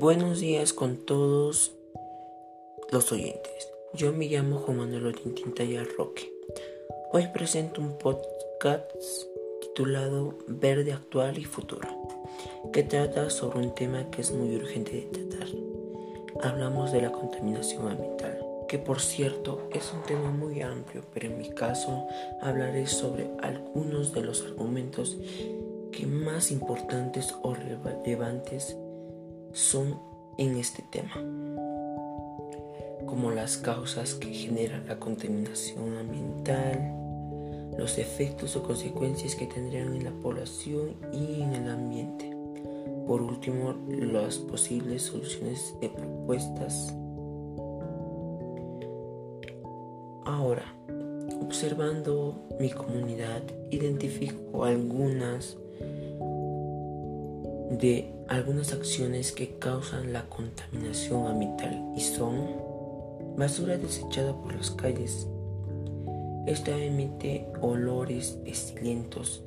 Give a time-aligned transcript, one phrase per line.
[0.00, 1.72] Buenos días con todos
[2.92, 3.68] los oyentes.
[3.94, 5.52] Yo me llamo Juan Manuel Orintín
[5.96, 6.32] Roque.
[7.10, 8.92] Hoy presento un podcast
[9.60, 11.88] titulado Verde Actual y Futuro,
[12.72, 15.48] que trata sobre un tema que es muy urgente de tratar.
[16.42, 21.38] Hablamos de la contaminación ambiental, que por cierto es un tema muy amplio, pero en
[21.38, 22.06] mi caso
[22.40, 25.16] hablaré sobre algunos de los argumentos
[25.90, 28.76] que más importantes o relevantes
[29.58, 29.98] son
[30.36, 31.14] en este tema,
[33.06, 36.94] como las causas que generan la contaminación ambiental,
[37.76, 42.36] los efectos o consecuencias que tendrían en la población y en el ambiente.
[43.08, 46.94] Por último, las posibles soluciones de propuestas.
[50.24, 50.72] Ahora,
[51.42, 55.56] observando mi comunidad, identifico algunas
[57.70, 62.68] de algunas acciones que causan la contaminación ambiental y son
[63.36, 65.26] basura desechada por las calles.
[66.46, 69.42] Esta emite olores pestilentos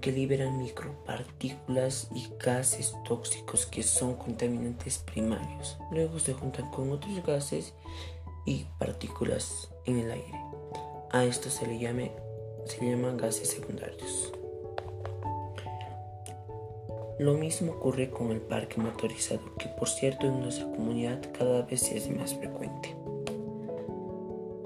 [0.00, 5.78] que liberan micropartículas y gases tóxicos que son contaminantes primarios.
[5.92, 7.72] Luego se juntan con otros gases
[8.44, 10.40] y partículas en el aire.
[11.10, 12.12] A esto se le, llame,
[12.66, 14.32] se llaman gases secundarios.
[17.18, 21.92] Lo mismo ocurre con el parque motorizado, que por cierto en nuestra comunidad cada vez
[21.92, 22.96] es más frecuente.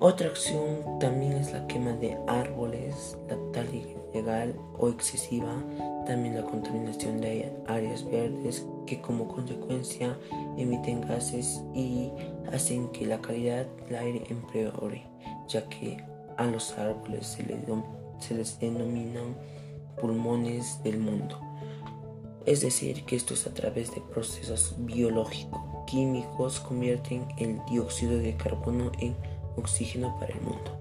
[0.00, 5.62] Otra acción también es la quema de árboles, la tala ilegal o excesiva,
[6.06, 10.16] también la contaminación de áreas verdes que como consecuencia
[10.56, 12.10] emiten gases y
[12.50, 15.04] hacen que la calidad del aire empeore,
[15.48, 16.02] ya que
[16.38, 17.44] a los árboles se,
[18.20, 19.36] se les denominan
[20.00, 21.38] pulmones del mundo
[22.48, 29.14] es decir, que estos a través de procesos biológico-químicos convierten el dióxido de carbono en
[29.56, 30.78] oxígeno para el mundo.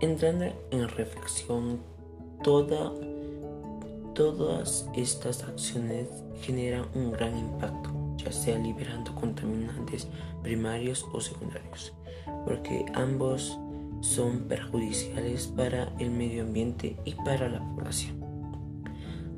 [0.00, 1.80] Entrando en reflexión,
[2.44, 2.92] toda,
[4.14, 6.06] todas estas acciones
[6.40, 10.06] generan un gran impacto, ya sea liberando contaminantes
[10.44, 11.92] primarios o secundarios,
[12.44, 13.58] porque ambos
[14.02, 18.19] son perjudiciales para el medio ambiente y para la población.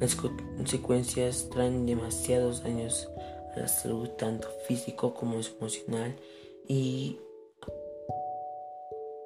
[0.02, 3.08] Las consecuencias traen demasiados daños
[3.54, 6.16] a la salud, tanto físico como emocional,
[6.66, 7.20] y,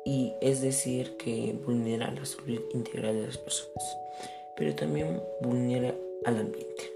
[0.05, 3.97] y es decir, que vulnera la salud integral de las personas,
[4.55, 5.95] pero también vulnera
[6.27, 6.93] al ambiente.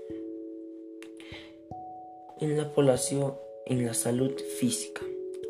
[2.38, 5.00] En la población, en la salud física,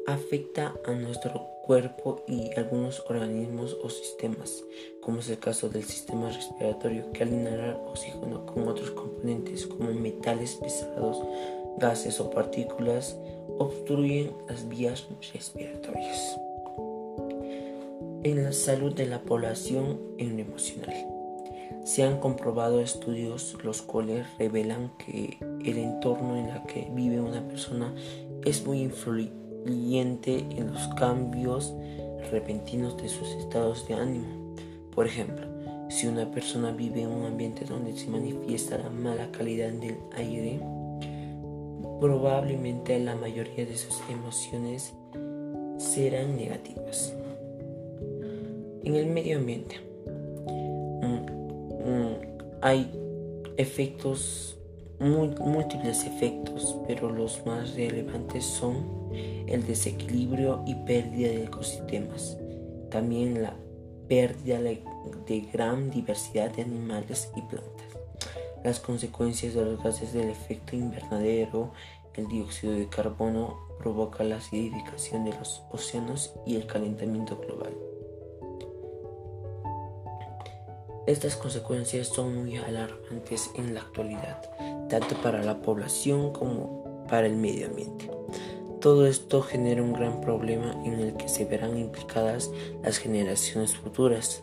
[0.06, 4.62] afecta a nuestro cuerpo y algunos organismos o sistemas,
[5.10, 9.93] como es el caso del sistema respiratorio que al inhalar oxígeno con otros componentes como
[9.93, 11.21] metales pesados,
[11.78, 13.16] gases o partículas
[13.59, 16.38] obstruyen las vías respiratorias.
[18.22, 20.94] En la salud de la población emocional.
[21.82, 27.42] Se han comprobado estudios los cuales revelan que el entorno en el que vive una
[27.48, 27.92] persona
[28.44, 31.75] es muy influyente en los cambios
[32.31, 34.40] repentinos de sus estados de ánimo.
[34.95, 35.47] Por ejemplo,
[35.89, 40.61] si una persona vive en un ambiente donde se manifiesta la mala calidad del aire,
[42.01, 44.95] probablemente la mayoría de sus emociones
[45.78, 47.15] serán negativas.
[48.84, 49.77] En el medio ambiente
[51.03, 52.15] mm, mm,
[52.62, 52.91] hay
[53.57, 54.57] efectos
[55.01, 59.11] múltiples efectos, pero los más relevantes son
[59.47, 62.39] el desequilibrio y pérdida de ecosistemas,
[62.91, 63.55] también la
[64.10, 67.87] pérdida de gran diversidad de animales y plantas,
[68.65, 71.72] las consecuencias de los gases del efecto invernadero,
[72.15, 77.72] el dióxido de carbono provoca la acidificación de los océanos y el calentamiento global.
[81.07, 84.42] Estas consecuencias son muy alarmantes en la actualidad,
[84.89, 88.10] tanto para la población como para el medio ambiente.
[88.80, 92.50] Todo esto genera un gran problema en el que se verán implicadas
[92.82, 94.42] las generaciones futuras.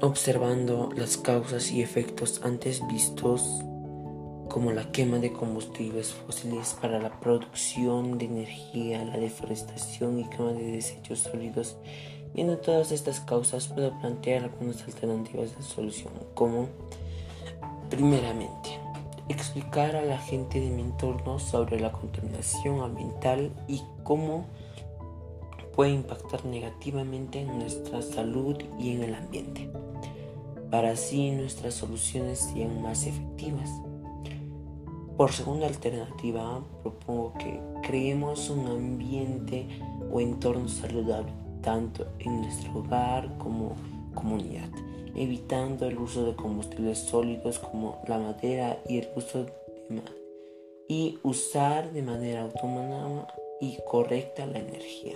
[0.00, 3.42] Observando las causas y efectos antes vistos
[4.48, 10.52] como la quema de combustibles fósiles para la producción de energía, la deforestación y quema
[10.52, 11.76] de desechos sólidos,
[12.34, 16.68] Viendo todas estas causas, puedo plantear algunas alternativas de solución, como,
[17.88, 18.83] primeramente,
[19.28, 24.46] explicar a la gente de mi entorno sobre la contaminación ambiental y cómo
[25.74, 29.70] puede impactar negativamente en nuestra salud y en el ambiente,
[30.70, 33.70] para así nuestras soluciones sean más efectivas.
[35.16, 39.66] Por segunda alternativa, propongo que creemos un ambiente
[40.12, 41.32] o entorno saludable
[41.64, 43.74] tanto en nuestro hogar como
[44.14, 44.68] comunidad,
[45.16, 49.52] evitando el uso de combustibles sólidos como la madera y el uso de
[50.88, 53.26] y usar de manera autónoma
[53.60, 55.14] y correcta la energía.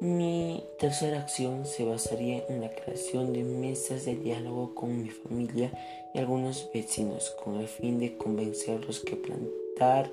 [0.00, 5.72] Mi tercera acción se basaría en la creación de mesas de diálogo con mi familia
[6.14, 10.10] y algunos vecinos con el fin de convencerlos que plantar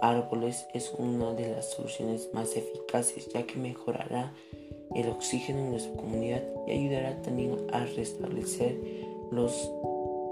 [0.00, 4.32] árboles es una de las soluciones más eficaces ya que mejorará
[4.94, 8.76] el oxígeno en nuestra comunidad y ayudará también a restablecer
[9.30, 9.70] los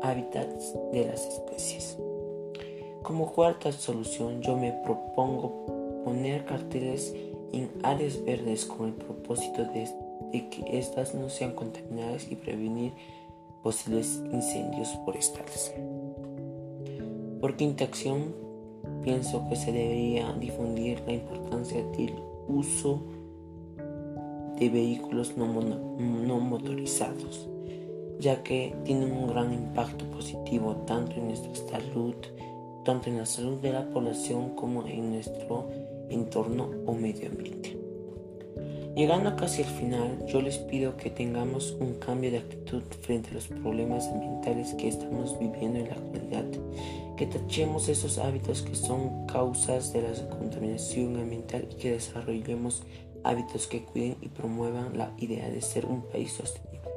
[0.03, 1.99] hábitats de las especies.
[3.03, 7.14] Como cuarta solución yo me propongo poner carteles
[7.53, 9.88] en áreas verdes con el propósito de,
[10.32, 12.93] que éstas no sean contaminadas y prevenir
[13.62, 15.73] posibles incendios forestales.
[17.41, 18.35] Por quinta acción,
[19.02, 22.14] pienso que se debería difundir la importancia del
[22.49, 23.02] uso
[24.58, 27.49] de vehículos no, no, motorizados,
[28.19, 32.14] ya que tienen un gran impacto positivo tanto en nuestra salud,
[32.85, 35.69] tanto en la salud de la población como en nuestro
[36.08, 37.76] entorno o medio ambiente.
[38.97, 43.35] Llegando casi al final, yo les pido que tengamos un cambio de actitud frente a
[43.35, 46.47] los problemas ambientales que estamos viviendo en la actualidad,
[47.19, 52.85] que tachemos esos hábitos que son causas de la contaminación ambiental y que desarrollemos
[53.28, 56.90] hábitos que cuiden y promuevan la idea de ser un país sostenible.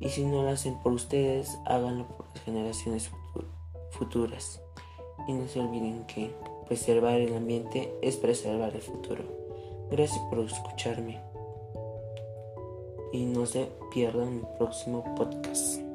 [0.00, 3.10] Y si no lo hacen por ustedes, háganlo por las generaciones
[3.90, 4.60] futuras.
[5.28, 6.32] Y no se olviden que
[6.72, 9.24] Preservar el ambiente es preservar el futuro.
[9.90, 11.20] Gracias por escucharme.
[13.12, 15.91] Y no se pierdan mi próximo podcast.